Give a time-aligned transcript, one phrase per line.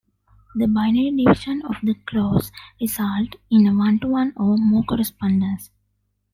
[0.55, 2.51] The binary division of the clause
[2.81, 5.69] results in a one-to-one-or-more correspondence.